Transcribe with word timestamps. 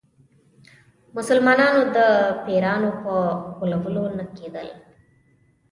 مسلمانانو 1.15 1.81
د 1.97 1.97
پیرانو 2.43 2.89
په 3.03 3.13
غولولو 3.57 4.05
نه 4.17 4.25
کېدل. 4.37 4.67